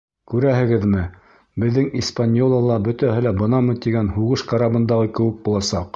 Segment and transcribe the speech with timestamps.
[0.31, 1.01] Күрәһегеҙме,
[1.63, 5.89] беҙҙең «Испаньола»ла бөтәһе лә бынамын тигән һуғыш карабындағы кеүек буласаҡ.